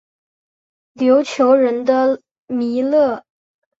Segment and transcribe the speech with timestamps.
[0.95, 3.23] 琉球人的弥勒。